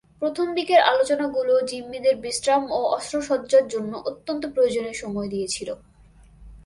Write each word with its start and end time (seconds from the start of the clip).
প্রথম 0.21 0.47
দিকের 0.55 0.81
আলোচনাগুলো 0.83 1.53
জিম্মিদের 1.61 2.15
বিশ্রাম 2.15 2.63
ও 2.71 2.79
অস্ত্রসজ্জার 2.91 3.65
জন্য 3.67 3.93
অত্যন্ত 4.05 4.43
প্রয়োজনীয় 4.53 4.93
সময় 4.93 5.27
দিয়েছিল। 5.27 5.69